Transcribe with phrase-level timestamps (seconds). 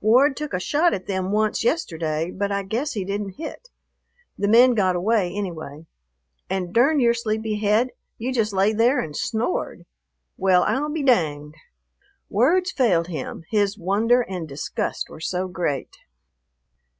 [0.00, 3.70] Ward took a shot at them once yesterday, but I guess he didn't hit;
[4.38, 5.86] the men got away, anyway.
[6.48, 7.90] And durn your sleepy head!
[8.16, 9.84] you just lay there and snored.
[10.36, 11.56] Well, I'll be danged!"
[12.28, 15.96] Words failed him, his wonder and disgust were so great.